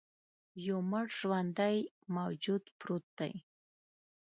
یو 0.67 0.79
مړ 0.91 1.05
ژواندی 1.17 1.77
موجود 2.15 2.63
پروت 2.79 3.05
دی. 3.19 3.33